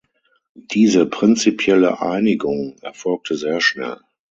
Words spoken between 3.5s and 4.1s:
schnell.